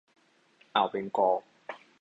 [0.75, 1.37] อ่าวเบงกอล